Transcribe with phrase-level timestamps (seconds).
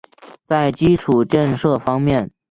[0.47, 2.31] 在基础建设方面